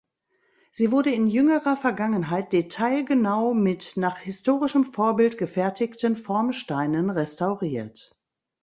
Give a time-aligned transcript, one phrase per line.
[0.71, 8.17] Sie wurde in jüngerer Vergangenheit detailgenau mit nach historischem Vorbild gefertigten Formsteinen restauriert.